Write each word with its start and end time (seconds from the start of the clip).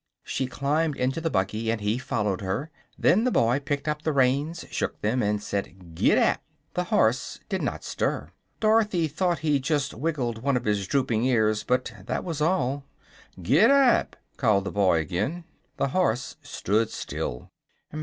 She 0.23 0.47
climbed 0.47 0.97
into 0.97 1.21
the 1.21 1.29
buggy 1.29 1.69
and 1.69 1.79
he 1.79 1.99
followed 1.99 2.41
her. 2.41 2.71
Then 2.97 3.23
the 3.23 3.29
boy 3.29 3.59
picked 3.59 3.87
up 3.87 4.01
the 4.01 4.11
reins, 4.11 4.65
shook 4.71 4.99
them, 5.01 5.21
and 5.21 5.39
said 5.43 5.93
"Gid 5.93 6.15
dap!" 6.15 6.41
The 6.73 6.85
horse 6.85 7.39
did 7.49 7.61
not 7.61 7.83
stir. 7.83 8.31
Dorothy 8.59 9.07
thought 9.07 9.37
he 9.45 9.59
just 9.59 9.93
wiggled 9.93 10.39
one 10.41 10.57
of 10.57 10.65
his 10.65 10.87
drooping 10.87 11.23
ears, 11.25 11.61
but 11.63 11.93
that 12.03 12.23
was 12.23 12.41
all. 12.41 12.83
"Gid 13.43 13.67
dap!" 13.67 14.15
called 14.37 14.63
the 14.63 14.71
boy, 14.71 14.97
again. 14.97 15.43
The 15.77 15.89
horse 15.89 16.35
stood 16.41 16.89
still. 16.89 17.51